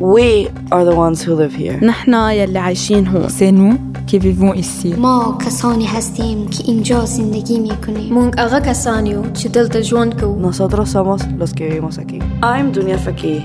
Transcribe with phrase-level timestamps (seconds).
[0.00, 1.78] We are the ones who live here.
[1.82, 3.28] نحنا يلي عايشين هون.
[3.28, 4.98] C'est nous qui vivons ici.
[4.98, 8.14] ما کسانی هستیم که اینجا زندگی میکنیم.
[8.14, 10.36] مونگ آقا کسانیو چه دلتا جون کو.
[10.40, 12.22] Nosotros somos los que vivimos aquí.
[12.42, 13.42] I'm Dunia Fakih,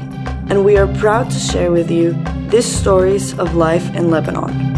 [0.49, 2.15] and we are proud to share with you
[2.49, 4.74] these stories of life in Lebanon.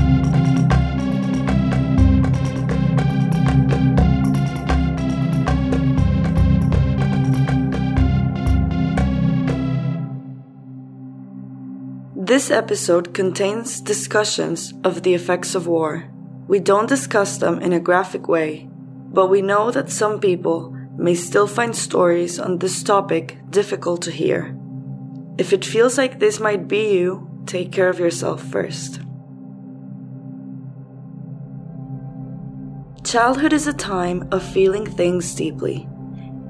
[12.48, 16.10] This episode contains discussions of the effects of war.
[16.48, 21.14] We don't discuss them in a graphic way, but we know that some people may
[21.14, 24.58] still find stories on this topic difficult to hear.
[25.38, 29.02] If it feels like this might be you, take care of yourself first.
[33.04, 35.86] Childhood is a time of feeling things deeply,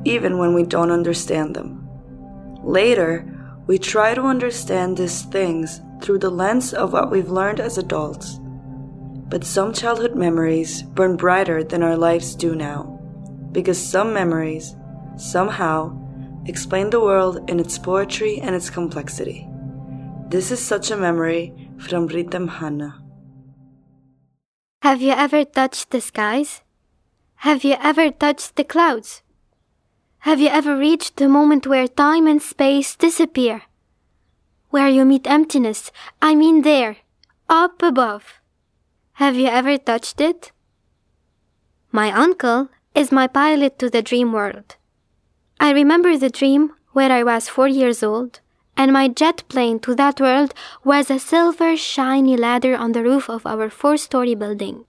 [0.05, 1.89] even when we don't understand them.
[2.61, 3.33] Later,
[3.65, 8.39] we try to understand these things through the lens of what we've learned as adults.
[9.29, 12.99] But some childhood memories burn brighter than our lives do now,
[13.51, 14.75] because some memories,
[15.17, 15.97] somehow,
[16.45, 19.47] explain the world in its poetry and its complexity.
[20.29, 23.01] This is such a memory from Rita Mhanna.
[24.81, 26.61] Have you ever touched the skies?
[27.41, 29.21] Have you ever touched the clouds?
[30.19, 33.63] Have you ever reached the moment where time and space disappear?
[34.69, 36.97] Where you meet emptiness, I mean there,
[37.49, 38.41] up above.
[39.13, 40.51] Have you ever touched it?
[41.91, 44.75] My uncle is my pilot to the dream world.
[45.59, 48.41] I remember the dream where I was four years old,
[48.75, 53.29] and my jet plane to that world was a silver shiny ladder on the roof
[53.29, 54.85] of our four story building.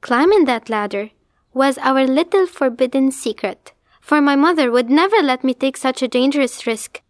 [0.00, 1.10] Climbing that ladder
[1.52, 6.08] was our little forbidden secret, for my mother would never let me take such a
[6.08, 7.00] dangerous risk.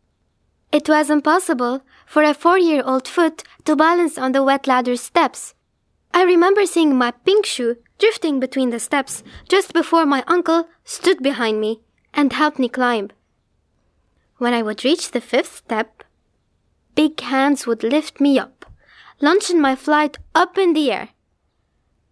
[0.75, 4.97] It was impossible for a four year old foot to balance on the wet ladder
[4.97, 5.55] steps.
[6.12, 11.23] I remember seeing my pink shoe drifting between the steps just before my uncle stood
[11.23, 11.83] behind me
[12.13, 13.11] and helped me climb.
[14.39, 16.02] When I would reach the fifth step,
[16.96, 18.67] big hands would lift me up,
[19.20, 21.11] launching my flight up in the air.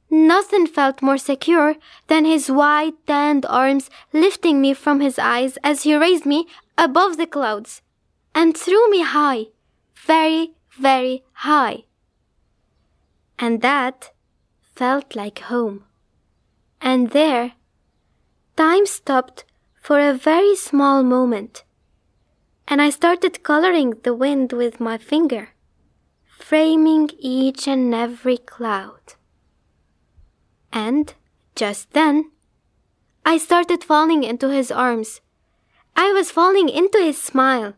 [0.09, 1.75] Nothing felt more secure
[2.07, 6.47] than his wide, tanned arms lifting me from his eyes as he raised me
[6.79, 7.83] above the clouds
[8.35, 9.47] and threw me high,
[9.95, 11.85] very, very high.
[13.39, 14.13] And that
[14.75, 15.85] felt like home.
[16.81, 17.53] And there,
[18.57, 19.45] time stopped
[19.81, 21.65] for a very small moment,
[22.69, 25.51] and I started coloring the wind with my finger,
[26.39, 29.15] framing each and every cloud.
[30.73, 31.13] And
[31.55, 32.31] just then,
[33.25, 35.21] I started falling into his arms.
[35.95, 37.75] I was falling into his smile.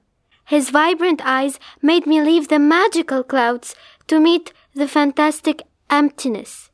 [0.46, 3.74] His vibrant eyes made me leave the magical clouds
[4.08, 6.70] to meet the fantastic emptiness.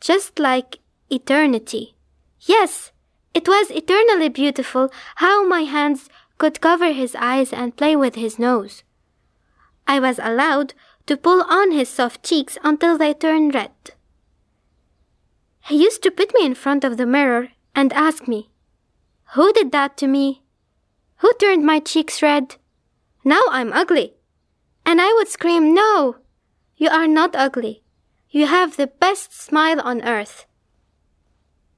[0.00, 0.78] Just like
[1.10, 1.96] eternity.
[2.40, 2.92] Yes,
[3.32, 8.38] it was eternally beautiful how my hands could cover his eyes and play with his
[8.38, 8.82] nose.
[9.86, 10.74] I was allowed
[11.06, 13.70] to pull on his soft cheeks until they turned red.
[15.66, 18.50] He used to put me in front of the mirror and ask me,
[19.34, 20.42] Who did that to me?
[21.18, 22.56] Who turned my cheeks red?
[23.26, 24.14] Now I'm ugly.
[24.84, 26.18] And I would scream, No,
[26.76, 27.82] you are not ugly.
[28.30, 30.46] You have the best smile on earth.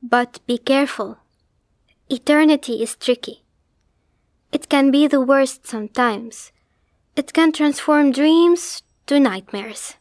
[0.02, 1.16] But be careful.
[2.10, 3.44] Eternity is tricky.
[4.52, 6.52] It can be the worst sometimes.
[7.16, 9.94] It can transform dreams to nightmares.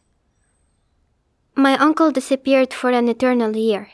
[1.54, 3.92] My uncle disappeared for an eternal year.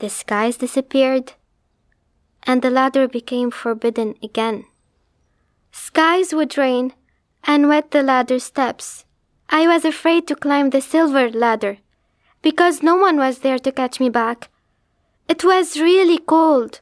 [0.00, 1.32] The skies disappeared,
[2.42, 4.66] and the ladder became forbidden again.
[5.78, 6.94] Skies would rain
[7.44, 9.04] and wet the ladder steps.
[9.50, 11.76] I was afraid to climb the silver ladder
[12.40, 14.48] because no one was there to catch me back.
[15.28, 16.80] It was really cold.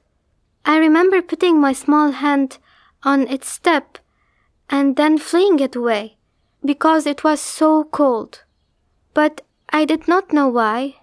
[0.65, 2.59] I remember putting my small hand
[3.03, 3.99] on its step
[4.71, 6.17] and then fleeing it away
[6.65, 8.45] because it was so cold.
[9.13, 9.41] But
[9.71, 11.01] I did not know why.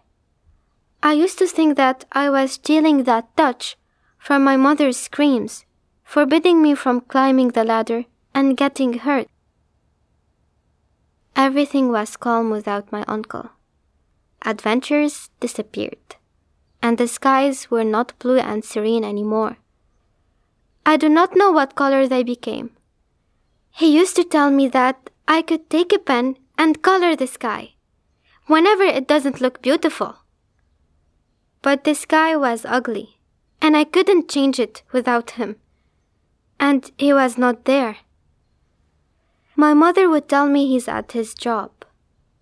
[1.04, 3.78] I used to think that I was stealing that touch
[4.18, 5.66] from my mother's screams,
[6.12, 8.04] forbidding me from climbing the ladder
[8.36, 9.30] and getting hurt.
[11.38, 13.52] Everything was calm without my uncle.
[14.44, 16.18] Adventures disappeared,
[16.82, 19.56] and the skies were not blue and serene anymore.
[20.86, 22.72] I do not know what color they became.
[23.72, 27.76] He used to tell me that I could take a pen and color the sky
[28.48, 30.18] whenever it doesn't look beautiful.
[31.62, 33.22] But the sky was ugly,
[33.62, 35.61] and I couldn't change it without him.
[36.62, 37.98] And he was not there.
[39.56, 41.72] My mother would tell me he's at his job,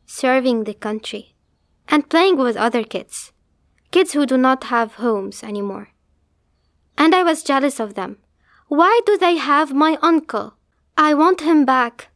[0.06, 1.36] serving the country,
[1.88, 3.31] and playing with other kids,
[3.92, 5.89] kids who do not have homes anymore.
[6.98, 8.18] And I was jealous of them.
[8.68, 10.54] Why do they have my uncle?
[10.98, 12.10] I want him back.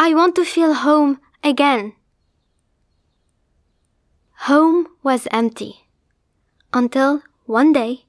[0.00, 1.92] I want to feel home again.
[4.50, 5.86] Home was empty.
[6.72, 8.06] Until one day,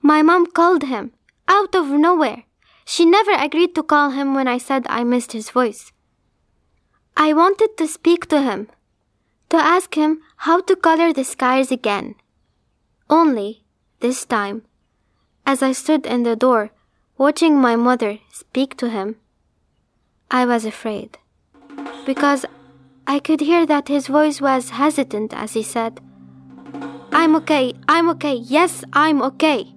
[0.00, 1.12] my mom called him
[1.50, 2.44] out of nowhere.
[2.86, 5.92] She never agreed to call him when I said I missed his voice.
[7.16, 8.68] I wanted to speak to him,
[9.50, 12.14] to ask him how to color the skies again.
[13.10, 13.64] Only,
[13.98, 14.62] this time,
[15.44, 16.70] as I stood in the door
[17.18, 19.16] watching my mother speak to him,
[20.30, 21.18] I was afraid.
[22.06, 22.46] Because
[23.06, 26.00] I could hear that his voice was hesitant as he said,
[27.12, 29.74] I'm okay, I'm okay, yes, I'm okay.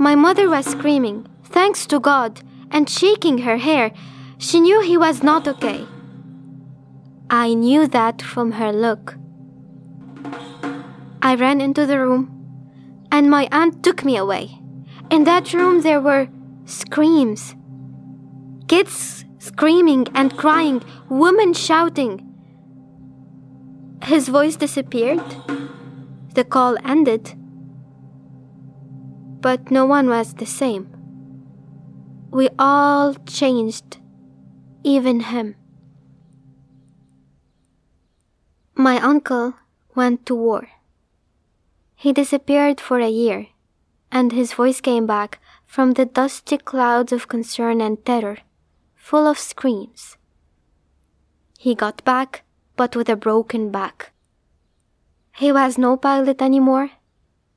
[0.00, 3.92] My mother was screaming, thanks to God, and shaking her hair.
[4.38, 5.86] She knew he was not okay.
[7.28, 9.16] I knew that from her look.
[11.20, 12.22] I ran into the room,
[13.12, 14.58] and my aunt took me away.
[15.10, 16.28] In that room, there were
[16.64, 17.54] screams.
[18.68, 22.26] Kids screaming and crying, women shouting.
[24.04, 25.36] His voice disappeared.
[26.32, 27.36] The call ended.
[29.40, 30.88] But no one was the same.
[32.30, 33.98] We all changed,
[34.84, 35.56] even him.
[38.74, 39.54] My uncle
[39.94, 40.68] went to war.
[41.94, 43.48] He disappeared for a year,
[44.12, 48.38] and his voice came back from the dusty clouds of concern and terror
[49.10, 50.16] full of screams.
[51.58, 52.44] He got back,
[52.76, 54.12] but with a broken back.
[55.36, 56.90] He was no pilot anymore.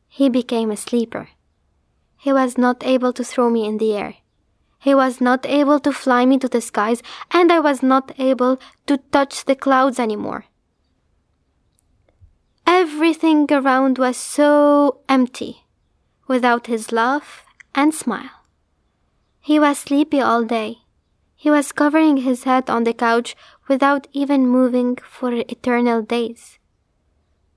[0.07, 1.29] He became a sleeper.
[2.23, 4.15] He was not able to throw me in the air.
[4.79, 8.61] He was not able to fly me to the skies, and I was not able
[8.87, 10.45] to touch the clouds anymore.
[12.65, 15.65] Everything around was so empty,
[16.25, 17.43] without his laugh
[17.75, 18.45] and smile.
[19.41, 20.77] He was sleepy all day.
[21.35, 23.35] He was covering his head on the couch
[23.67, 26.57] without even moving for eternal days.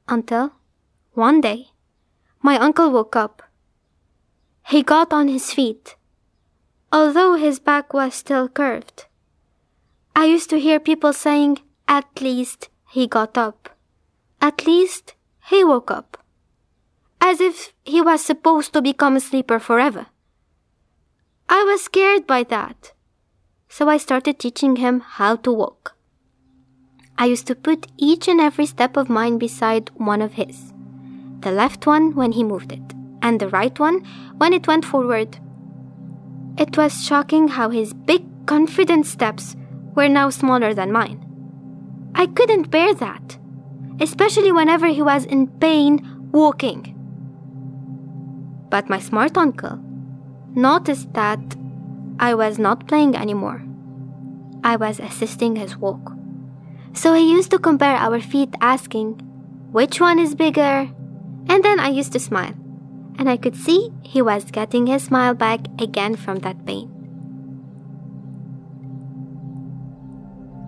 [0.08, 0.54] Until,
[1.12, 1.68] one day,
[2.42, 3.45] my uncle woke up.
[4.68, 5.96] He got on his feet,
[6.92, 9.06] although his back was still curved.
[10.14, 13.70] I used to hear people saying, at least he got up.
[14.40, 15.14] At least
[15.48, 16.18] he woke up.
[17.20, 20.06] As if he was supposed to become a sleeper forever.
[21.48, 22.92] I was scared by that
[23.76, 25.96] so I started teaching him how to walk.
[27.18, 30.72] I used to put each and every step of mine beside one of his.
[31.40, 32.95] The left one when he moved it,
[33.26, 33.98] and the right one
[34.38, 35.38] when it went forward.
[36.56, 39.56] It was shocking how his big, confident steps
[39.96, 41.18] were now smaller than mine.
[42.14, 43.36] I couldn't bear that,
[44.00, 45.92] especially whenever he was in pain
[46.30, 46.94] walking.
[48.70, 49.80] But my smart uncle
[50.54, 51.40] noticed that
[52.20, 53.62] I was not playing anymore.
[54.62, 56.12] I was assisting his walk.
[56.92, 59.18] So he used to compare our feet, asking,
[59.72, 60.88] Which one is bigger?
[61.48, 62.54] And then I used to smile.
[63.18, 66.92] And I could see he was getting his smile back again from that pain.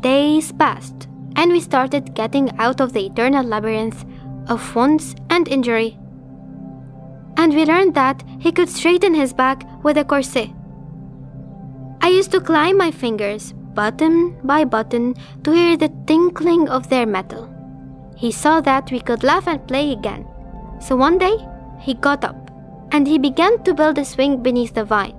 [0.00, 4.04] Days passed, and we started getting out of the eternal labyrinth
[4.48, 5.98] of wounds and injury.
[7.36, 10.50] And we learned that he could straighten his back with a corset
[12.00, 15.14] I used to climb my fingers, button by button,
[15.44, 17.52] to hear the tinkling of their metal.
[18.16, 20.26] He saw that we could laugh and play again.
[20.80, 21.36] So one day,
[21.80, 22.50] he got up,
[22.92, 25.14] and he began to build a swing beneath the vine.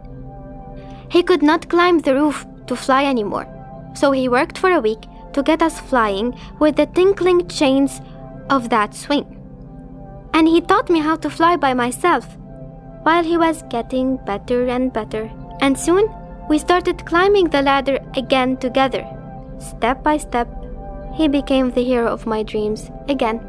[1.09, 3.47] He could not climb the roof to fly anymore,
[3.95, 5.01] so he worked for a week
[5.33, 8.01] to get us flying with the tinkling chains
[8.49, 9.35] of that swing.
[10.33, 12.25] And he taught me how to fly by myself,
[13.03, 16.07] while he was getting better and better, and soon
[16.49, 19.05] we started climbing the ladder again together.
[19.59, 20.47] Step by step,
[21.15, 23.39] he became the hero of my dreams again.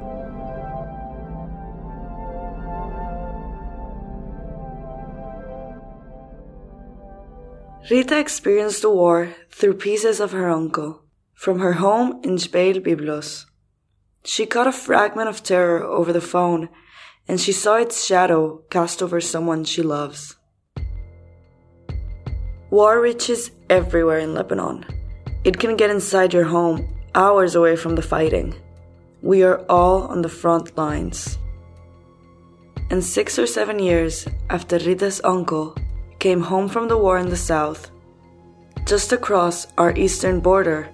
[7.91, 11.03] Rita experienced the war through pieces of her uncle,
[11.35, 13.47] from her home in Jbeil Byblos.
[14.23, 16.69] She caught a fragment of terror over the phone,
[17.27, 20.37] and she saw its shadow cast over someone she loves.
[22.71, 24.87] War reaches everywhere in Lebanon.
[25.43, 28.55] It can get inside your home, hours away from the fighting.
[29.21, 31.39] We are all on the front lines.
[32.89, 35.75] And six or seven years after Rita's uncle
[36.21, 37.91] came home from the war in the south,
[38.87, 40.89] just across our eastern border,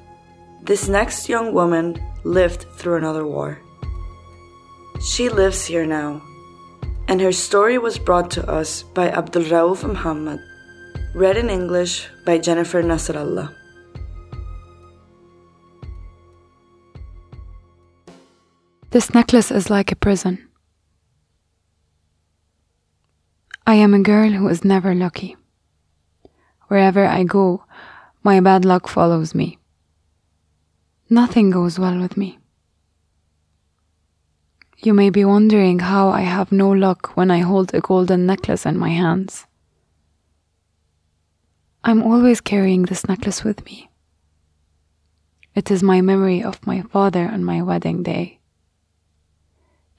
[0.63, 3.61] this next young woman lived through another war.
[5.01, 6.23] She lives here now,
[7.09, 10.41] and her story was brought to us by Abdul-Raouf Mohammed,
[11.15, 13.53] read in English by Jennifer Nasrallah.
[18.91, 20.46] This necklace is like a prison.
[23.69, 25.37] I am a girl who is never lucky.
[26.69, 27.65] Wherever I go,
[28.23, 29.59] my bad luck follows me.
[31.11, 32.39] Nothing goes well with me.
[34.79, 38.67] You may be wondering how I have no luck when I hold a golden necklace
[38.67, 39.47] in my hands.
[41.83, 43.91] I'm always carrying this necklace with me.
[45.57, 48.39] It is my memory of my father on my wedding day.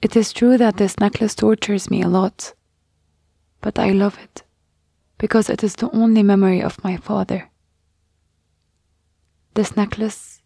[0.00, 2.54] It is true that this necklace tortures me a lot,
[3.60, 4.42] but I love it
[5.18, 7.50] because it is the only memory of my father.
[9.54, 10.40] This necklace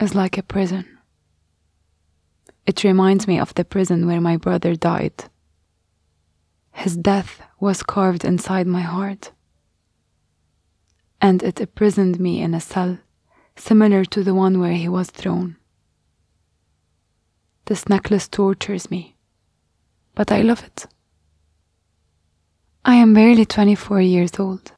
[0.00, 0.98] is like a prison.
[2.66, 5.24] It reminds me of the prison where my brother died.
[6.72, 9.32] His death was carved inside my heart,
[11.20, 12.98] and it imprisoned me in a cell
[13.54, 15.56] similar to the one where he was thrown.
[17.66, 19.16] This necklace tortures me,
[20.14, 20.86] but I love it.
[22.88, 24.70] I am barely 24 years old.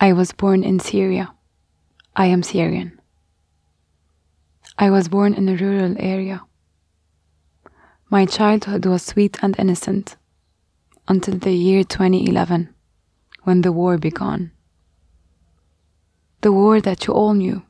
[0.00, 1.34] I was born in Syria.
[2.14, 3.00] I am Syrian.
[4.78, 6.42] I was born in a rural area.
[8.10, 10.14] My childhood was sweet and innocent
[11.08, 12.72] until the year 2011
[13.42, 14.52] when the war began.
[16.42, 17.64] The war that you all knew.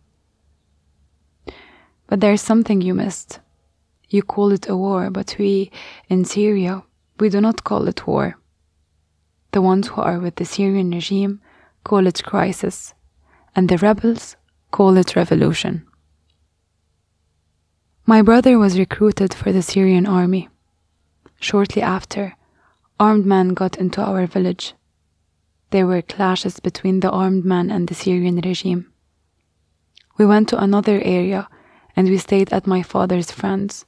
[2.08, 3.40] But there's something you missed.
[4.10, 5.70] You call it a war, but we
[6.10, 6.82] in Syria,
[7.18, 8.36] we do not call it war.
[9.54, 11.40] The ones who are with the Syrian regime
[11.84, 12.92] call it crisis,
[13.54, 14.34] and the rebels
[14.72, 15.86] call it revolution.
[18.04, 20.48] My brother was recruited for the Syrian army.
[21.38, 22.34] Shortly after,
[22.98, 24.74] armed men got into our village.
[25.70, 28.90] There were clashes between the armed men and the Syrian regime.
[30.18, 31.48] We went to another area
[31.94, 33.84] and we stayed at my father's friends,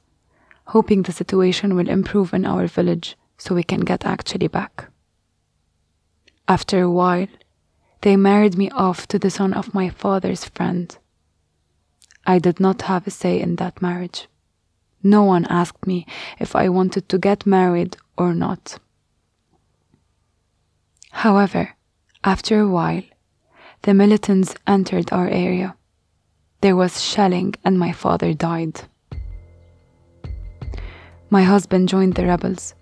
[0.67, 4.87] hoping the situation will improve in our village so we can get actually back.
[6.47, 7.27] After a while,
[8.01, 10.97] they married me off to the son of my father's friend.
[12.25, 14.27] I did not have a say in that marriage.
[15.03, 16.05] No one asked me
[16.39, 18.79] if I wanted to get married or not.
[21.11, 21.75] However,
[22.23, 23.03] after a while,
[23.81, 25.75] the militants entered our area.
[26.61, 28.81] There was shelling and my father died.
[31.29, 32.73] My husband joined the rebels,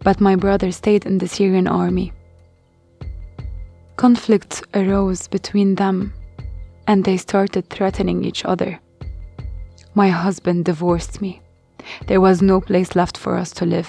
[0.00, 2.12] but my brother stayed in the Syrian army.
[4.04, 6.12] Conflicts arose between them,
[6.86, 8.78] and they started threatening each other.
[9.94, 11.40] My husband divorced me.
[12.06, 13.88] There was no place left for us to live.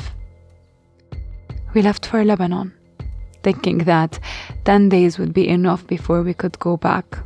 [1.74, 2.72] We left for Lebanon,
[3.44, 4.18] thinking that
[4.64, 7.18] 10 days would be enough before we could go back.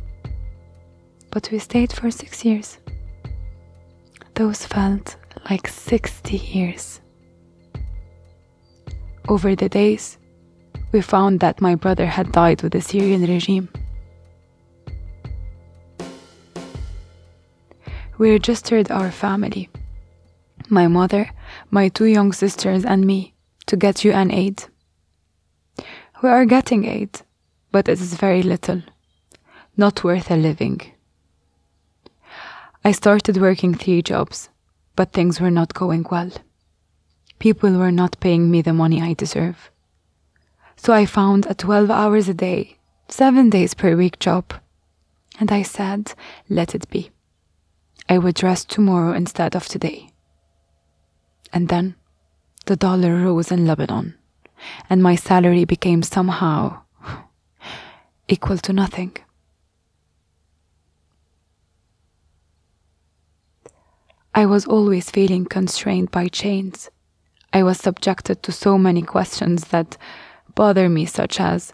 [1.30, 2.78] But we stayed for six years.
[4.34, 5.14] Those felt
[5.48, 7.00] like 60 years.
[9.28, 10.18] Over the days,
[10.92, 13.68] we found that my brother had died with the Syrian regime.
[18.18, 19.70] We registered our family
[20.70, 21.30] my mother,
[21.70, 23.34] my two young sisters, and me
[23.66, 24.64] to get UN aid.
[26.22, 27.22] We are getting aid,
[27.72, 28.82] but it is very little,
[29.76, 30.80] not worth a living.
[32.84, 34.48] I started working three jobs,
[34.96, 36.30] but things were not going well.
[37.38, 39.70] People were not paying me the money I deserve.
[40.82, 44.54] So I found a 12 hours a day, seven days per week job.
[45.38, 46.14] And I said,
[46.48, 47.10] let it be.
[48.08, 50.08] I would rest tomorrow instead of today.
[51.52, 51.96] And then
[52.64, 54.14] the dollar rose in Lebanon,
[54.88, 56.80] and my salary became somehow
[58.28, 59.14] equal to nothing.
[64.34, 66.88] I was always feeling constrained by chains.
[67.52, 69.98] I was subjected to so many questions that
[70.60, 71.72] bother me, such as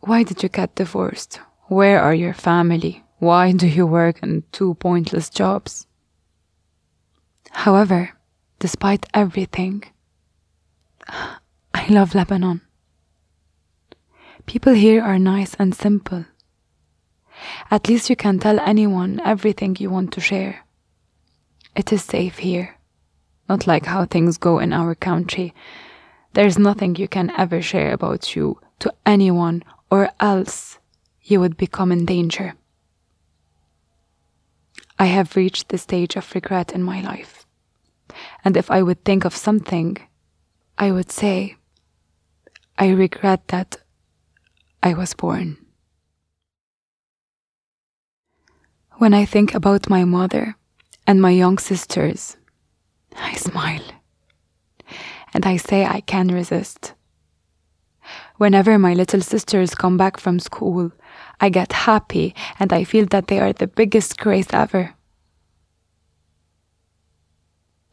[0.00, 1.40] Why did you get divorced?
[1.68, 3.02] Where are your family?
[3.18, 5.86] Why do you work in two pointless jobs?
[7.64, 8.10] However,
[8.58, 9.84] despite everything,
[11.08, 12.60] I love Lebanon.
[14.44, 16.26] People here are nice and simple.
[17.70, 20.66] At least you can tell anyone everything you want to share.
[21.74, 22.76] It is safe here,
[23.48, 25.54] not like how things go in our country.
[26.34, 30.78] There's nothing you can ever share about you to anyone, or else
[31.22, 32.54] you would become in danger.
[34.98, 37.46] I have reached the stage of regret in my life.
[38.44, 39.96] And if I would think of something,
[40.76, 41.54] I would say,
[42.76, 43.76] I regret that
[44.82, 45.56] I was born.
[48.98, 50.56] When I think about my mother
[51.06, 52.36] and my young sisters,
[53.16, 54.03] I smile
[55.34, 56.94] and I say I can resist.
[58.36, 60.92] Whenever my little sisters come back from school,
[61.40, 64.94] I get happy and I feel that they are the biggest grace ever.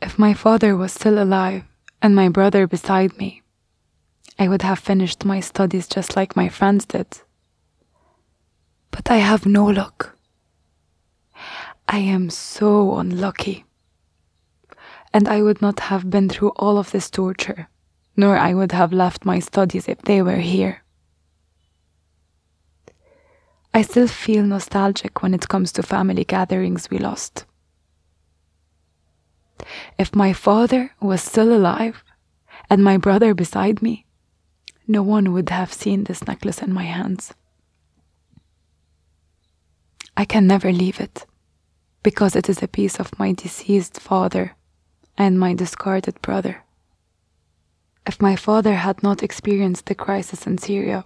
[0.01, 1.63] If my father was still alive
[2.01, 3.41] and my brother beside me,
[4.39, 7.21] I would have finished my studies just like my friends did.
[8.89, 10.17] But I have no luck.
[11.88, 13.65] I am so unlucky.
[15.13, 17.68] And I would not have been through all of this torture,
[18.15, 20.84] nor I would have left my studies if they were here.
[23.74, 27.46] I still feel nostalgic when it comes to family gatherings we lost.
[29.98, 32.03] If my father was still alive
[32.70, 34.06] and my brother beside me,
[34.88, 37.34] no one would have seen this necklace in my hands.
[40.18, 41.25] I can never leave it
[42.03, 44.56] because it is a piece of my deceased father
[45.22, 46.63] and my discarded brother.
[48.08, 51.04] If my father had not experienced the crisis in Syria,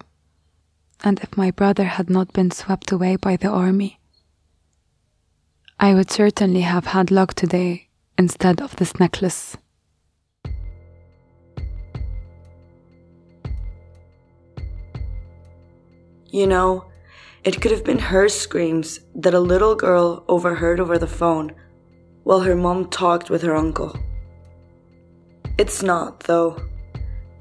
[1.03, 3.99] and if my brother had not been swept away by the army,
[5.77, 9.57] I would certainly have had luck today instead of this necklace.
[16.31, 16.85] You know,
[17.43, 21.53] it could have been her screams that a little girl overheard over the phone
[22.25, 23.97] while her mom talked with her uncle.
[25.57, 26.59] It's not, though.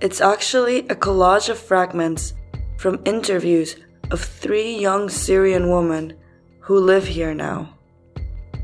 [0.00, 2.34] It's actually a collage of fragments
[2.76, 3.76] from interviews
[4.10, 6.16] of three young Syrian women
[6.60, 7.76] who live here now.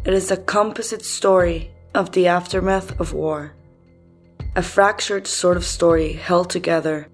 [0.04, 3.56] It is a composite story of the aftermath of war.
[4.56, 7.08] A fractured sort of story held together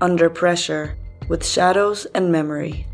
[0.00, 2.86] under pressure with shadows and memory.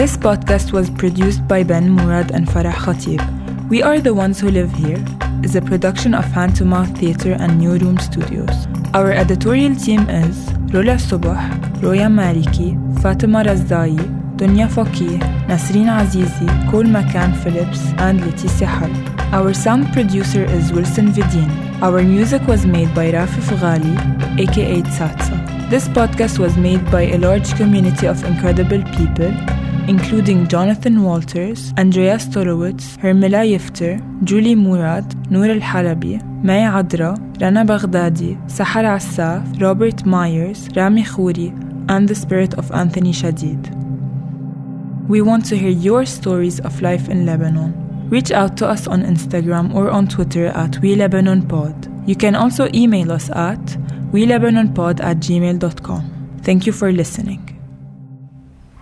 [0.00, 3.20] This podcast was produced by Ben Murad and Farah Khatib.
[3.68, 5.04] We Are the Ones Who Live Here
[5.44, 8.66] is a production of Hand to Mouth Theatre and New Room Studios.
[8.94, 13.94] Our editorial team is Rola Subah, Roya Maliki, Fatima Razdai,
[14.38, 19.34] Dunia Fakih, Nasreen Azizi, Cole McCann Phillips, and Leticia Hall.
[19.34, 21.50] Our sound producer is Wilson Vidin.
[21.82, 25.68] Our music was made by Rafif Ghali, aka Tsatsa.
[25.68, 29.36] This podcast was made by a large community of incredible people
[29.90, 37.64] including Jonathan Walters, Andrea Stolowitz, Hermila Yifter, Julie Murad, Noor Al Halabi, May Adra, Rana
[37.64, 41.50] Baghdadi, Sahar Assaf, Robert Myers, Rami Khouri,
[41.90, 43.62] and the spirit of Anthony Shadid.
[45.08, 47.74] We want to hear your stories of life in Lebanon.
[48.10, 52.08] Reach out to us on Instagram or on Twitter at WeLebanonPod.
[52.08, 53.64] You can also email us at
[54.12, 56.38] WeLebanonPod at gmail.com.
[56.44, 57.49] Thank you for listening.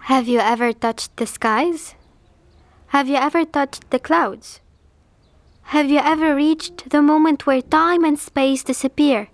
[0.08, 1.94] Have you ever touched the skies?
[2.96, 4.60] Have you ever touched the clouds?
[5.74, 9.28] Have you ever reached the moment where time and space disappear?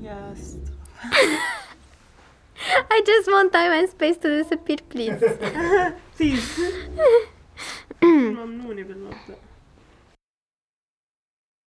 [0.00, 0.56] Yes.
[1.04, 5.22] I just want time and space to disappear, please.
[6.16, 6.58] please.